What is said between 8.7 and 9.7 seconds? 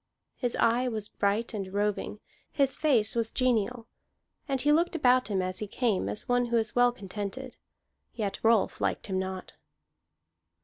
liked him not.